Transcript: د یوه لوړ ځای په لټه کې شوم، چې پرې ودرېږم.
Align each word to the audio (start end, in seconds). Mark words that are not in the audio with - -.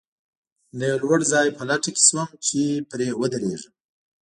د 0.77 0.79
یوه 0.89 0.99
لوړ 1.03 1.19
ځای 1.31 1.47
په 1.57 1.63
لټه 1.69 1.89
کې 1.95 2.01
شوم، 2.07 2.29
چې 2.45 2.59
پرې 2.89 3.07
ودرېږم. 3.19 3.73